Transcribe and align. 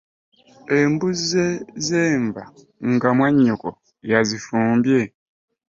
Embuuze 0.79 1.45
z'enva 1.85 2.43
nga 2.91 3.09
mwanyokko 3.15 3.69
y'azifumbye. 4.09 5.01